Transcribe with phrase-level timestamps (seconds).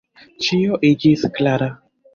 [0.45, 1.73] Ĉio iĝis klara.